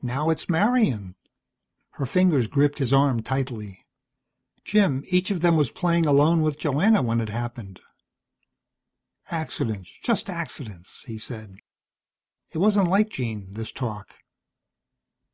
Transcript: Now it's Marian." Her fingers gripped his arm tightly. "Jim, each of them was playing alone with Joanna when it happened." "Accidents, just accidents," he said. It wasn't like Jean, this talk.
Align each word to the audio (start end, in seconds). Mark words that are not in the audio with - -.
Now 0.00 0.30
it's 0.30 0.48
Marian." 0.48 1.16
Her 1.90 2.06
fingers 2.06 2.46
gripped 2.46 2.78
his 2.78 2.94
arm 2.94 3.20
tightly. 3.20 3.84
"Jim, 4.64 5.04
each 5.08 5.30
of 5.30 5.42
them 5.42 5.54
was 5.58 5.70
playing 5.70 6.06
alone 6.06 6.40
with 6.40 6.58
Joanna 6.58 7.02
when 7.02 7.20
it 7.20 7.28
happened." 7.28 7.78
"Accidents, 9.30 9.90
just 10.02 10.30
accidents," 10.30 11.02
he 11.06 11.18
said. 11.18 11.58
It 12.52 12.56
wasn't 12.56 12.88
like 12.88 13.10
Jean, 13.10 13.52
this 13.52 13.70
talk. 13.70 14.14